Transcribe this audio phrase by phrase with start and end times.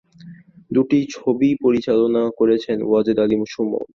[0.71, 3.83] দুটি ছবিই পরিচালনা করেছেন ওয়াজেদ আলী সুমন।